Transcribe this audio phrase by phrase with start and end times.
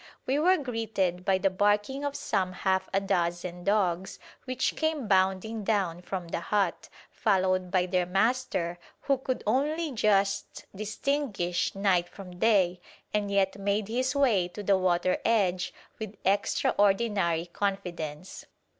[0.25, 5.63] We were greeted by the barking of some half a dozen dogs which came bounding
[5.63, 12.39] down from the hut, followed by their master who could only just distinguish night from
[12.39, 12.81] day,
[13.13, 18.47] and yet made his way to the water edge with extraordinary confidence.